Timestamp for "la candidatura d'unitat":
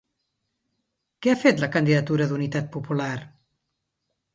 1.65-2.77